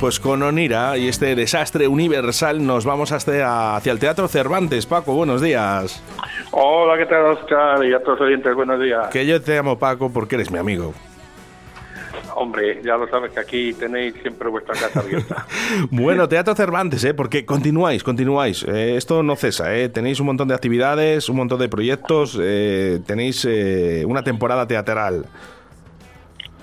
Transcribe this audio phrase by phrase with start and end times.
[0.00, 4.86] Pues con Onira y este desastre universal nos vamos hasta, hacia el Teatro Cervantes.
[4.86, 6.02] Paco, buenos días.
[6.52, 7.84] Hola, ¿qué tal, Oscar?
[7.84, 9.08] Y a todos los oyentes, buenos días.
[9.08, 10.94] Que yo te amo, Paco, porque eres mi amigo.
[12.34, 15.46] Hombre, ya lo sabes que aquí tenéis siempre vuestra casa abierta.
[15.90, 17.12] bueno, Teatro Cervantes, ¿eh?
[17.12, 18.64] Porque continuáis, continuáis.
[18.64, 19.90] Eh, esto no cesa, ¿eh?
[19.90, 25.26] Tenéis un montón de actividades, un montón de proyectos, eh, tenéis eh, una temporada teatral.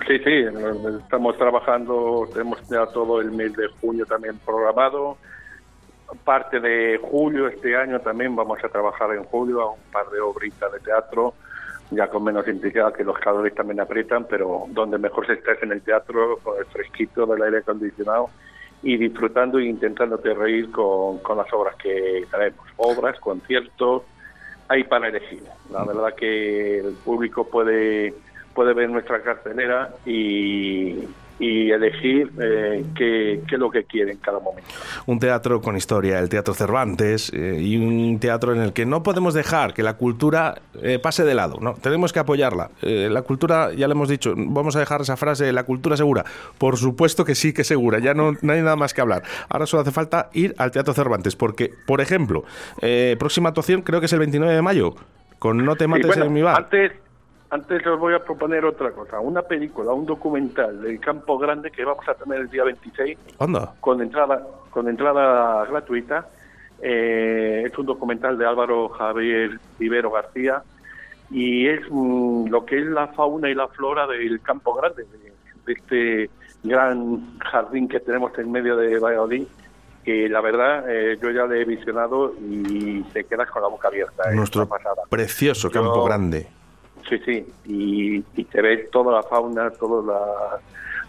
[0.08, 0.44] Sí, sí,
[1.02, 5.18] estamos trabajando, tenemos ya todo el mes de junio también programado.
[6.24, 10.18] Parte de julio este año también vamos a trabajar en julio a un par de
[10.18, 11.34] obritas de teatro
[11.90, 15.62] ya con menos intensidad que los calores también aprietan, pero donde mejor se está es
[15.62, 18.30] en el teatro, con el fresquito del aire acondicionado
[18.82, 22.66] y disfrutando e intentándote reír con, con las obras que traemos.
[22.76, 24.02] Obras, conciertos,
[24.68, 25.42] hay para elegir.
[25.70, 28.14] La verdad que el público puede,
[28.58, 30.96] puede ver nuestra cartelera y,
[31.38, 34.68] y elegir eh, qué, es lo que quiere en cada momento.
[35.06, 39.04] Un teatro con historia, el Teatro Cervantes, eh, y un teatro en el que no
[39.04, 41.74] podemos dejar que la cultura eh, pase de lado, ¿no?
[41.74, 42.72] Tenemos que apoyarla.
[42.82, 46.24] la cultura, ya le hemos dicho, vamos a dejar esa frase, la cultura segura.
[46.58, 49.22] Por supuesto que sí que segura, ya no, hay nada más que hablar.
[49.48, 52.42] Ahora solo hace falta ir al Teatro Cervantes, porque, por ejemplo,
[53.20, 54.96] próxima actuación creo que es el 29 de mayo,
[55.38, 56.56] con No te mates en mi bar.
[56.56, 57.07] Antes,
[57.50, 61.84] antes os voy a proponer otra cosa, una película, un documental del Campo Grande que
[61.84, 63.18] vamos a tener el día 26
[63.80, 66.28] con entrada con entrada gratuita.
[66.80, 70.62] Eh, es un documental de Álvaro Javier Rivero García
[71.30, 75.32] y es mm, lo que es la fauna y la flora del Campo Grande, de,
[75.72, 76.30] este
[76.62, 79.44] gran jardín que tenemos en medio de Valladolid
[80.04, 83.88] que la verdad eh, yo ya le he visionado y te quedas con la boca
[83.88, 84.30] abierta.
[84.30, 84.34] ¿eh?
[84.34, 84.68] Nuestro
[85.10, 86.57] precioso Campo Grande
[87.08, 90.58] Sí, sí, y, y te ves toda la fauna, todo, la,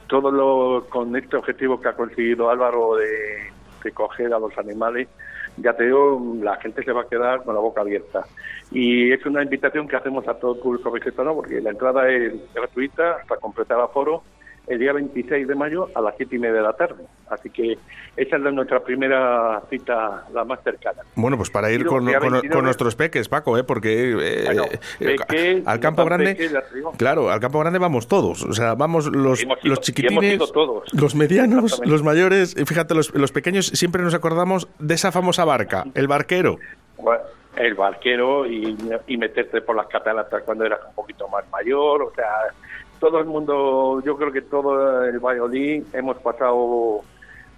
[0.08, 3.52] todo lo con este objetivo que ha conseguido Álvaro de,
[3.84, 5.10] de coger a los animales,
[5.58, 8.26] ya te digo, la gente se va a quedar con la boca abierta.
[8.72, 12.34] Y es una invitación que hacemos a todo el público visitante, porque la entrada es
[12.54, 14.24] gratuita hasta completar el aforo
[14.70, 17.04] el día 26 de mayo a las 7 y media de la tarde.
[17.30, 17.78] Así que
[18.16, 21.02] esa es nuestra primera cita, la más cercana.
[21.16, 23.64] Bueno, pues para ir con, nuestros peques, Paco, ¿eh?
[23.64, 24.70] porque eh,
[25.00, 26.52] eh, al Campo Grande,
[26.98, 28.44] claro, al Campo Grande vamos todos.
[28.44, 30.40] O sea, vamos los, los chiquitines,
[30.94, 32.56] los medianos, los mayores.
[32.66, 36.60] Fíjate, los, los pequeños siempre nos acordamos de esa famosa barca, el barquero.
[37.56, 42.14] el barquero y, y meterte por las cataratas cuando eras un poquito más mayor, o
[42.14, 42.54] sea,
[43.00, 47.04] todo el mundo, yo creo que todo el Valladolid hemos pasado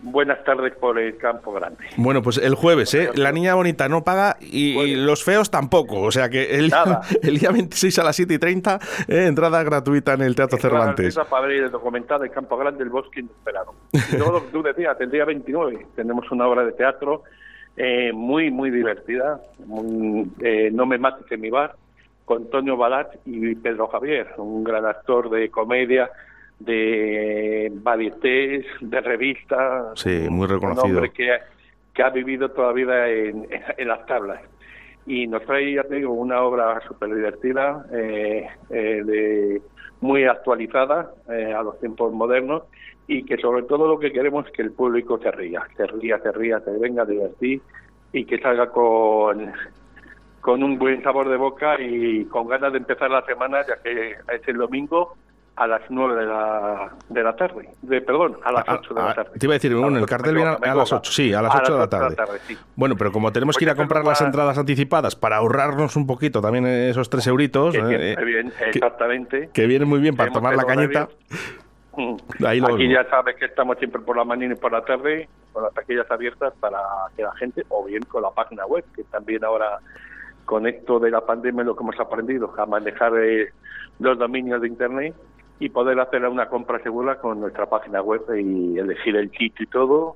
[0.04, 1.86] buenas tardes por el Campo Grande.
[1.98, 3.10] Bueno, pues el jueves, ¿eh?
[3.16, 6.02] La niña bonita no paga y, los feos tampoco.
[6.02, 6.72] O sea que el,
[7.22, 9.26] el, día 26 a las 7 y 30, ¿eh?
[9.28, 11.18] entrada gratuita en el Teatro Cervantes.
[11.30, 13.74] para ver el documental del Campo Grande, el bosque inesperado.
[14.12, 17.24] Y luego, tú decías, el día 29 tenemos una obra de teatro
[17.78, 19.40] eh, muy, muy divertida.
[20.42, 21.76] Eh, no me mates en mi bar
[22.32, 26.10] con Antonio Balat y Pedro Javier, un gran actor de comedia,
[26.60, 30.00] de varietés, de revistas.
[30.00, 30.86] Sí, muy reconocido.
[30.86, 31.40] Un hombre que,
[31.94, 34.42] que ha vivido toda la vida en, en, las tablas.
[35.06, 39.62] Y nos trae, ya te digo, una obra súper divertida, eh, eh, de,
[40.00, 42.64] muy actualizada eh, a los tiempos modernos
[43.08, 46.18] y que sobre todo lo que queremos es que el público se ría, se ría,
[46.20, 47.62] se ría, se venga a divertir
[48.14, 49.52] y que salga con
[50.42, 54.12] con un buen sabor de boca y con ganas de empezar la semana, ya que
[54.12, 55.16] es el domingo
[55.56, 57.70] a las 9 de la, de la tarde.
[57.82, 59.32] De, perdón, a las 8 de la tarde.
[59.38, 61.74] Te iba a decir, bueno, el cartel viene a, las 8, sí, a las 8,
[61.74, 62.16] de la tarde.
[62.76, 66.42] Bueno, pero como tenemos que ir a comprar las entradas anticipadas para ahorrarnos un poquito
[66.42, 67.76] también esos 3 euritos.
[67.76, 69.50] Que, eh, bien, exactamente.
[69.54, 71.10] Que, viene muy bien para tomar la cañita.
[71.96, 72.16] Mm.
[72.46, 75.74] Aquí ya sabes que estamos siempre por la mañana y por la tarde con las
[75.74, 76.80] taquillas abiertas para
[77.16, 79.80] que la gente, o bien con la página web, que también ahora
[80.46, 83.50] con esto de la pandemia lo que hemos aprendido a manejar eh,
[84.00, 85.16] los dominios de Internet
[85.60, 89.68] y poder hacer una compra segura con nuestra página web y elegir el sitio y
[89.68, 90.16] todo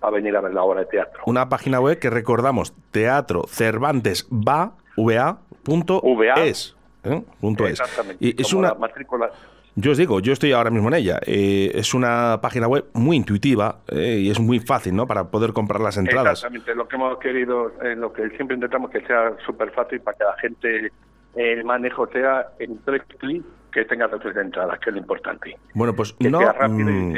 [0.00, 1.22] para venir a ver la obra de teatro.
[1.26, 6.02] Una página web que recordamos, teatro Cervantes va, va, punto
[6.36, 6.76] es.
[7.04, 7.22] ¿eh?
[7.40, 8.16] Punto Exactamente.
[8.18, 9.30] Y es una matrícula
[9.74, 11.18] yo os digo, yo estoy ahora mismo en ella.
[11.26, 15.06] Eh, es una página web muy intuitiva eh, y es muy fácil, ¿no?
[15.06, 16.38] Para poder comprar las entradas.
[16.38, 20.16] Exactamente, lo que hemos querido, eh, lo que siempre intentamos que sea súper fácil para
[20.18, 20.92] que la gente,
[21.36, 25.56] el manejo sea en tres clics, que tenga sus entradas, que es lo importante.
[25.74, 27.14] Bueno, pues no, mm,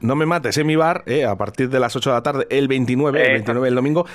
[0.00, 2.46] no me mates en mi bar eh, a partir de las 8 de la tarde,
[2.48, 4.06] el 29, el 29 el domingo,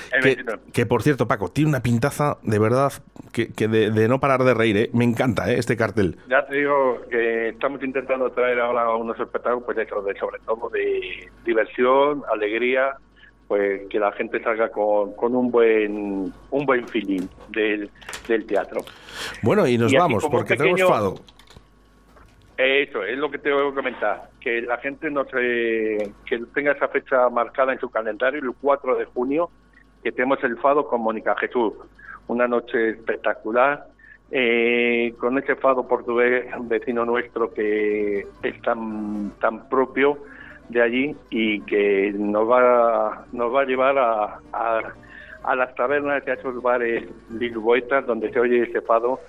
[0.74, 2.94] que, por cierto, Paco, tiene una pintaza de verdad
[3.34, 4.90] que, de, no parar de reír, eh.
[4.94, 6.18] me encanta eh, este cartel.
[6.30, 11.30] Ya te digo que estamos intentando traer ahora unos espectáculos, pues de, sobre todo de
[11.46, 12.96] diversión, alegría,
[13.48, 17.90] pues que la gente salga con, con un buen un buen feeling del,
[18.26, 18.82] del teatro.
[19.42, 21.16] Bueno, y nos vamos, porque tenemos fado.
[22.64, 26.90] Eso es lo que tengo que comentar, que la gente no se, que tenga esa
[26.90, 29.50] fecha marcada en su calendario, el 4 de junio,
[30.04, 31.74] que tenemos el fado con Mónica Jesús,
[32.28, 33.88] una noche espectacular,
[34.30, 40.20] eh, con ese fado portugués vecino nuestro que es tan, tan propio
[40.70, 44.40] de allí y que nos va, nos va a llevar a,
[45.44, 49.20] a, las tabernas y a esos bares lisboetas donde se oye ese fado,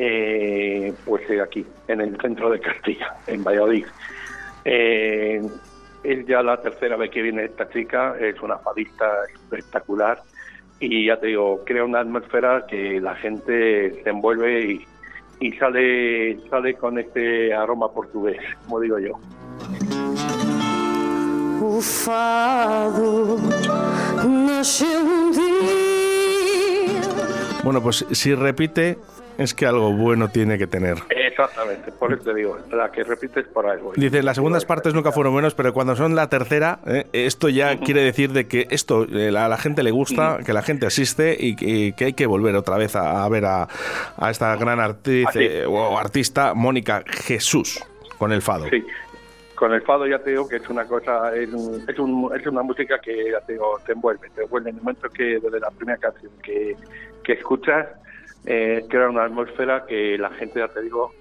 [0.00, 3.84] eh, pues eh, aquí, en el centro de Castilla, en Valladolid.
[4.64, 5.42] Eh,
[6.04, 10.22] es ya la tercera vez que viene esta chica, es una fadista espectacular
[10.78, 14.86] y ya te digo, crea una atmósfera que la gente se envuelve y,
[15.40, 19.18] y sale, sale con este aroma portugués, como digo yo.
[21.60, 23.36] O fado
[24.24, 25.48] nasceu un día.
[27.64, 28.96] Bueno, pues si repite,
[29.38, 30.98] es que algo bueno tiene que tener.
[31.10, 33.92] Exactamente, por eso te digo, la que repites por algo.
[33.94, 37.78] Dice, las segundas partes nunca fueron buenas, pero cuando son la tercera, eh, esto ya
[37.78, 41.36] quiere decir de que esto eh, a la gente le gusta, que la gente asiste
[41.38, 43.68] y que, hay que volver otra vez a, ver a,
[44.28, 47.84] esta gran eh, o artista, Mónica Jesús,
[48.18, 48.68] con el fado.
[48.68, 48.84] Sí,
[49.54, 51.48] con el fado ya te digo que es una cosa, es,
[51.86, 54.82] es, un, es una música que ya te digo, te envuelve, te envuelve en el
[54.82, 56.76] momento que desde la primera canción que,
[57.22, 57.86] que escuchas,
[58.50, 61.12] eh, crea una atmósfera que la gente, ya te digo,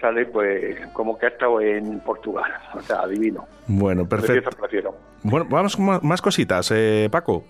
[0.00, 3.46] sale pues como que ha estado en Portugal, o sea, divino.
[3.68, 4.50] Bueno, perfecto.
[5.22, 7.44] Bueno, vamos con más cositas, eh, Paco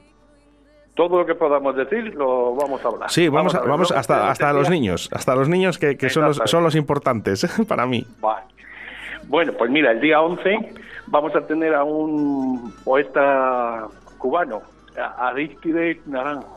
[0.94, 3.10] todo lo que podamos decir lo vamos a hablar.
[3.10, 6.64] Sí, vamos, vamos, hasta, hasta los niños, hasta los niños que, que son, los, son
[6.64, 8.06] los importantes para mí.
[8.18, 8.46] Vale.
[9.28, 10.72] Bueno, pues mira, el día 11
[11.08, 14.62] vamos a tener a un poeta cubano,
[15.18, 16.55] Aristides Naranjo.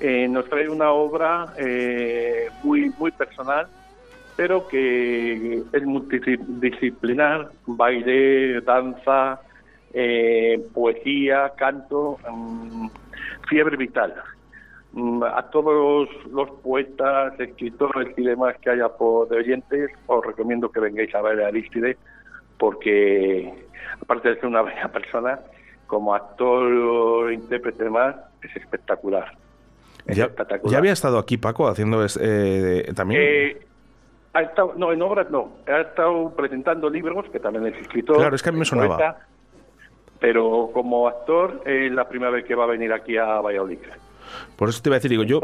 [0.00, 3.68] Eh, nos trae una obra eh, muy, muy personal,
[4.36, 9.40] pero que es multidisciplinar, baile, danza,
[9.92, 12.88] eh, poesía, canto, mm,
[13.48, 14.14] fiebre vital.
[14.92, 20.70] Mm, a todos los poetas, escritores y demás que haya por de oyentes, os recomiendo
[20.70, 21.96] que vengáis a ver a Aristide,
[22.58, 23.52] porque
[24.00, 25.38] aparte de ser una bella persona,
[25.86, 29.43] como actor intérprete más, es espectacular.
[30.06, 30.30] Ya,
[30.64, 33.20] ¿Ya había estado aquí Paco haciendo eh, también?
[33.22, 33.66] Eh,
[34.34, 35.52] ha estado, no, en obras no.
[35.66, 38.16] Ha estado presentando libros, que también es escritor.
[38.16, 39.18] Claro, es que a mí me sonaba.
[40.20, 43.78] pero como actor es la primera vez que va a venir aquí a Valladolid.
[44.56, 45.40] Por eso te iba a decir, digo, yo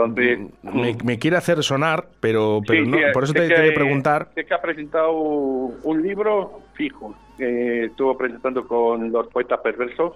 [1.04, 4.28] me, quiere hacer sonar, pero, pero no, por eso te quería preguntar.
[4.34, 10.14] Es que ha presentado un libro fijo, estuvo presentando con los poetas perversos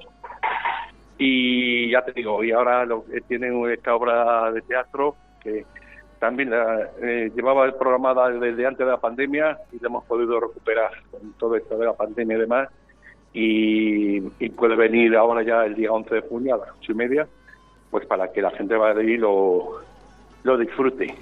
[1.19, 5.65] y ya te digo, y ahora lo, tiene esta obra de teatro que
[6.19, 10.91] también la, eh, llevaba programada desde antes de la pandemia y la hemos podido recuperar
[11.11, 12.69] con todo esto de la pandemia y demás.
[13.33, 16.95] Y, y puede venir ahora ya el día 11 de junio a las ocho y
[16.95, 17.27] media
[17.95, 19.81] pues para que la gente vaya y lo,
[20.43, 21.15] lo disfrute.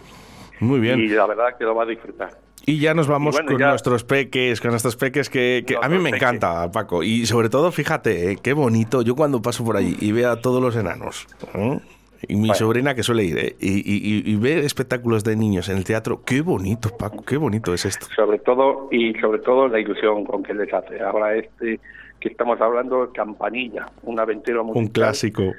[0.60, 1.00] Muy bien.
[1.00, 2.30] Y la verdad que lo va a disfrutar.
[2.64, 6.70] Y ya nos vamos con nuestros peques, con nuestros peques que, a mí me encanta,
[6.70, 7.02] Paco.
[7.02, 9.02] Y sobre todo, fíjate, eh, qué bonito.
[9.02, 11.80] Yo cuando paso por allí y veo a todos los enanos, ¿eh?
[12.28, 13.56] y mi sobrina que suele ir, ¿eh?
[13.58, 17.84] y, y, ve espectáculos de niños en el teatro, qué bonito, Paco, qué bonito es
[17.84, 18.06] esto.
[18.14, 21.00] Sobre todo, y sobre todo la ilusión con que les hace.
[21.00, 21.80] Ahora este
[22.20, 24.82] que estamos hablando, Campanilla, un aventura musical.
[24.84, 25.52] Un clásico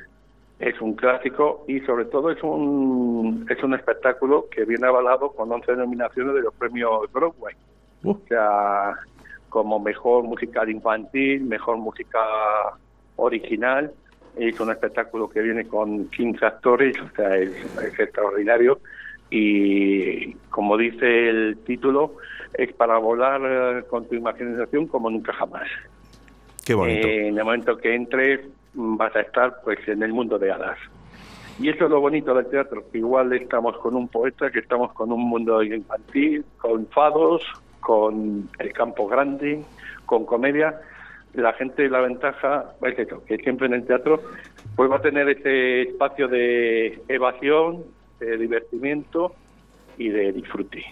[0.64, 5.52] es un clásico y sobre todo es un, es un espectáculo que viene avalado con
[5.52, 7.56] 11 nominaciones de los premios Broadway.
[8.04, 8.12] Uh.
[8.12, 8.94] O sea,
[9.50, 12.20] como mejor musical infantil, mejor música
[13.18, 13.92] original.
[14.38, 17.54] Es un espectáculo que viene con 15 actores, o sea, es,
[18.00, 18.80] extraordinario.
[19.30, 22.16] Y como dice el título,
[22.54, 25.68] es para volar eh, con tu imaginación como nunca jamás.
[26.66, 27.08] Qué bonito.
[27.08, 28.40] Eh, en el momento que entres,
[28.74, 30.78] vas a estar pues en el mundo de hadas.
[31.60, 34.92] Y eso es lo bonito del teatro, que igual estamos con un poeta, que estamos
[34.94, 37.44] con un mundo infantil, con fados,
[37.80, 39.64] con el campo grande,
[40.06, 40.82] con comedia.
[41.34, 44.22] La gente, la ventaja es eso, que siempre en el teatro
[44.76, 47.84] pues va a tener ese espacio de evasión,
[48.20, 49.34] de divertimiento
[49.98, 50.84] y de disfrute.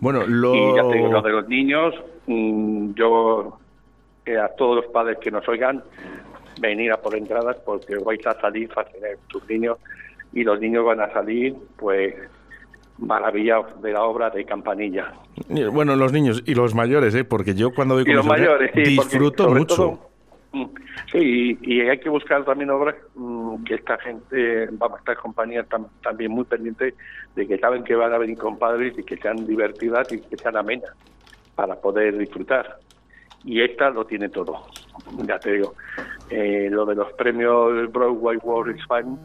[0.00, 0.54] Bueno, lo...
[0.54, 1.94] Y ya te digo, lo de los niños,
[2.26, 3.58] mm, yo
[4.26, 5.82] eh, a todos los padres que nos oigan,
[6.60, 9.78] venir a por entradas porque vais a salir a tener tus niños
[10.32, 12.14] y los niños van a salir pues
[12.98, 15.12] maravillados de la obra de Campanilla.
[15.72, 17.24] Bueno, los niños y los mayores, ¿eh?
[17.24, 20.00] porque yo cuando voy con los mayores, disfruto mucho.
[20.52, 20.64] Mm,
[21.12, 25.66] sí, y, hay que buscar también obras mm, que esta gente, vamos, a estar compañías
[26.02, 26.94] también muy pendientes
[27.36, 30.56] de que saben que van a venir compadres y que sean divertidas y que sean
[30.56, 30.90] amenas
[31.54, 32.78] para poder disfrutar.
[33.44, 34.66] Y esta lo tiene todo,
[35.26, 35.74] ya te digo.
[36.30, 39.16] Eh, lo de los premios Broadway World is Fine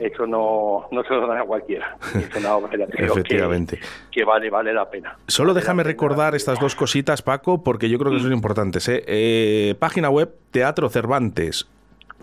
[0.00, 1.96] eso no, no se lo dan a cualquiera.
[2.14, 3.80] Es una obra Efectivamente.
[4.10, 5.16] Que, vale, vale la pena.
[5.26, 8.88] Solo déjame recordar estas dos cositas, Paco, porque yo creo que son importantes.
[8.88, 9.04] ¿eh?
[9.06, 11.68] Eh, página web Teatro Cervantes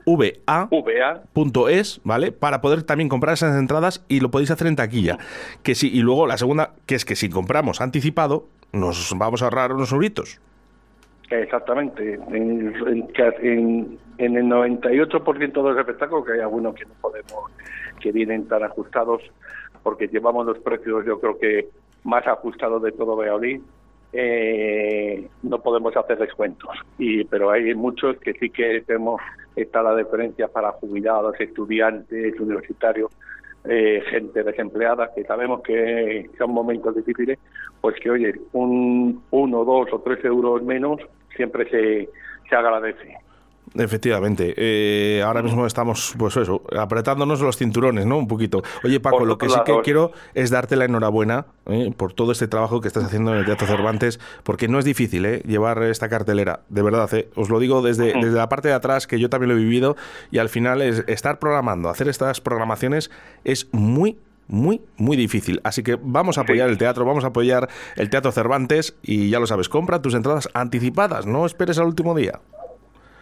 [0.08, 2.32] va.es, ¿vale?
[2.32, 5.18] Para poder también comprar esas entradas y lo podéis hacer en taquilla.
[5.64, 9.46] Que sí, y luego la segunda, que es que si compramos anticipado, nos vamos a
[9.46, 10.40] ahorrar unos euritos.
[11.29, 12.13] Exactamente.
[12.13, 12.74] En,
[13.41, 17.51] en, en el 98% de los espectáculos, que hay algunos que no podemos,
[18.00, 19.22] que vienen tan ajustados,
[19.84, 21.70] porque llevamos los precios, yo creo que
[22.03, 23.62] más ajustados de todo Valladolid,
[24.13, 26.70] eh, no podemos hacer descuentos.
[26.98, 29.22] Y, pero hay muchos que sí que tenemos,
[29.55, 33.12] está la diferencia para jubilados, estudiantes, universitarios,
[33.67, 37.39] eh, gente desempleada, que sabemos que son momentos difíciles,
[37.81, 41.01] pues que, oye, un uno, dos o tres euros menos
[41.36, 42.10] siempre se,
[42.50, 43.25] se agradece.
[43.74, 44.53] Efectivamente.
[44.57, 48.17] Eh, ahora mismo estamos, pues eso, apretándonos los cinturones, ¿no?
[48.17, 48.63] Un poquito.
[48.84, 51.91] Oye, Paco, lo que sí que quiero es darte la enhorabuena ¿eh?
[51.95, 55.25] por todo este trabajo que estás haciendo en el Teatro Cervantes, porque no es difícil
[55.25, 55.41] ¿eh?
[55.45, 57.13] llevar esta cartelera, de verdad.
[57.13, 57.29] ¿eh?
[57.36, 59.98] Os lo digo desde, desde la parte de atrás, que yo también lo he vivido,
[60.31, 63.12] y al final es estar programando, hacer estas programaciones
[63.43, 64.17] es muy,
[64.48, 65.60] muy, muy difícil.
[65.63, 69.39] Así que vamos a apoyar el teatro, vamos a apoyar el Teatro Cervantes y ya
[69.39, 72.39] lo sabes, compra tus entradas anticipadas, no esperes al último día.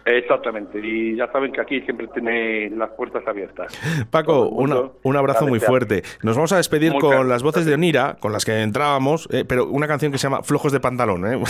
[0.04, 3.78] Exactamente, y ya saben que aquí siempre tiene las puertas abiertas.
[4.10, 6.02] Paco, un abrazo muy fuerte.
[6.22, 9.66] Nos vamos a despedir con las voces de Onira, con las que entrábamos, eh, pero
[9.66, 11.38] una canción que se llama Flojos de Pantalón, ¿eh?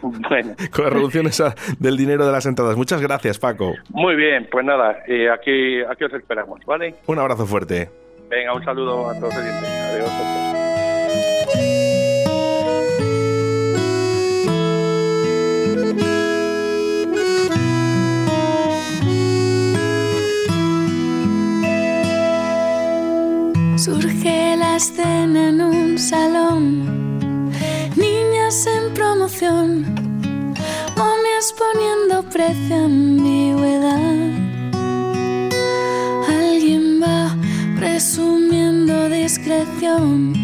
[0.70, 2.76] con la reducción esa del dinero de las entradas.
[2.76, 3.74] Muchas gracias, Paco.
[3.90, 6.96] Muy bien, pues nada, eh, aquí, aquí os esperamos, ¿vale?
[7.06, 7.88] Un abrazo fuerte.
[8.28, 9.68] Venga, un saludo a todos los oyentes.
[9.94, 11.77] Adiós.
[23.78, 27.48] Surge la escena en un salón,
[27.94, 29.84] niñas en promoción,
[30.96, 34.02] momias poniendo precio a ambigüedad.
[36.28, 37.36] Alguien va
[37.78, 40.34] presumiendo discreción,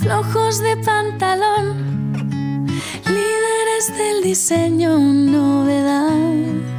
[0.00, 2.66] flojos de pantalón,
[3.06, 6.73] líderes del diseño, novedad.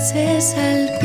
[0.00, 0.98] Noches al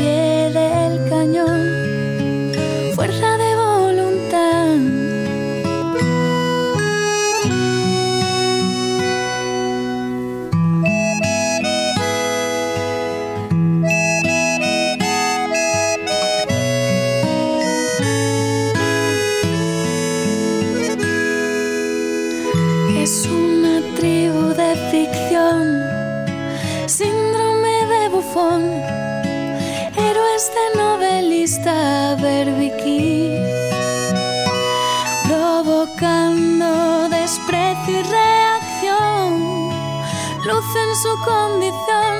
[41.06, 42.14] su condición,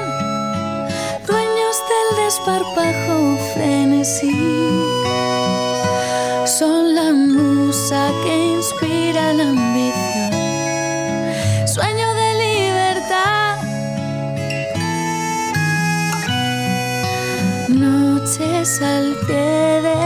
[1.26, 4.32] dueños del desparpajo frenesí.
[6.44, 10.32] Son la musa que inspira la ambición,
[11.66, 12.26] sueño de
[17.68, 20.05] noches al pie del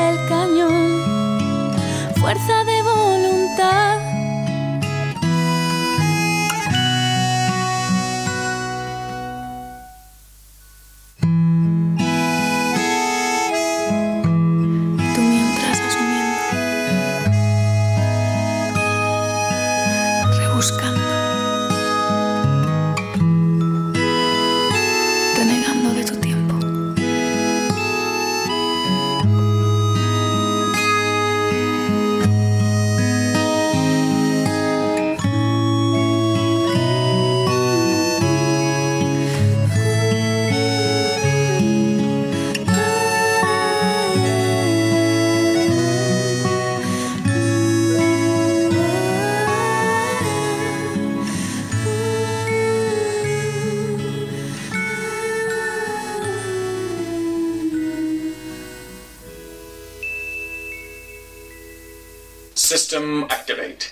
[62.91, 63.91] System activate.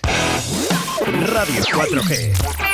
[1.31, 2.68] Radio 4G.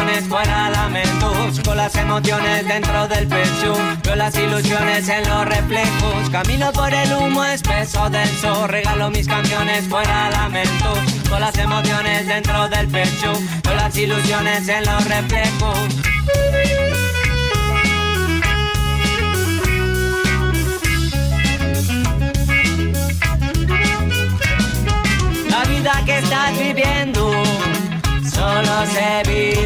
[0.00, 6.30] Canciones fuera lamentos Con las emociones dentro del pecho Veo las ilusiones en los reflejos
[6.30, 12.68] Camino por el humo espeso denso Regalo mis canciones fuera lamentos Con las emociones dentro
[12.68, 15.78] del pecho Veo las ilusiones en los reflejos.
[25.48, 27.30] La vida que estás viviendo
[28.32, 29.59] solo se vive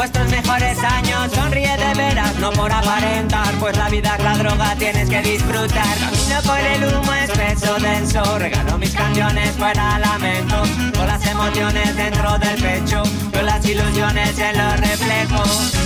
[0.00, 1.30] vuestros mejores años.
[1.34, 5.98] Sonríe de veras, no por aparentar, pues la vida es la droga, tienes que disfrutar.
[5.98, 12.38] Camino por el humo espeso denso, regalo mis canciones fuera lamentos, con las emociones dentro
[12.38, 15.79] del pecho, con las ilusiones en los reflejos.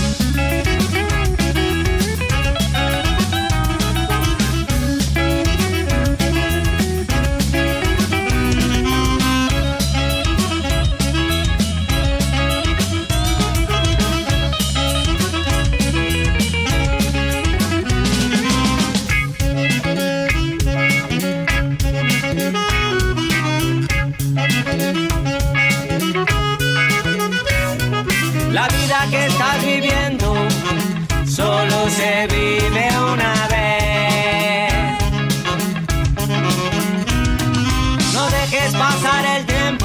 [38.65, 39.84] Dejes pasar el tiempo,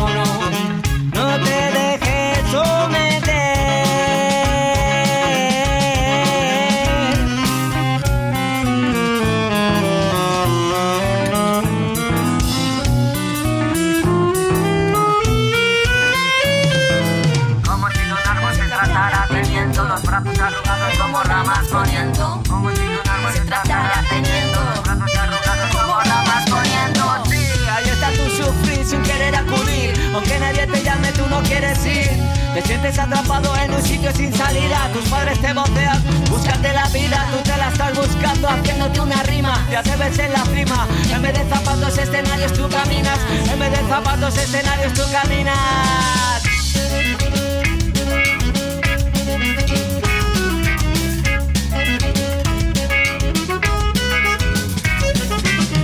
[32.91, 34.91] Sientes atrapado en un sitio sin salida.
[34.93, 37.25] Tus padres te bocean, búscate la vida.
[37.31, 39.65] Tú te la estás buscando haciéndote una rima.
[39.71, 40.89] Te atreves en la prima.
[41.09, 43.19] En vez de zapatos, escenarios tú caminas.
[43.49, 46.43] En vez de zapatos, escenarios tú caminas.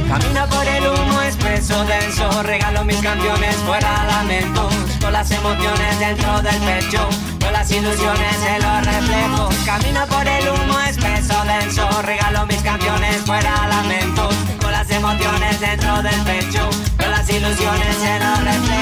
[0.09, 6.41] Camina por el humo espeso denso Regalo mis canciones fuera lamentos Con las emociones dentro
[6.43, 7.09] del pecho
[7.41, 9.55] Con las ilusiones en los reflejos.
[9.65, 16.03] Camina por el humo espeso denso Regalo mis canciones fuera lamentos Con las emociones dentro
[16.03, 18.76] del pecho Con las ilusiones en los reflejos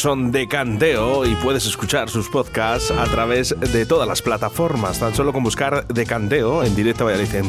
[0.00, 4.98] son de Canteo y puedes escuchar sus podcasts a través de todas las plataformas.
[4.98, 7.30] Tan solo con buscar de Canteo en directo Valladolid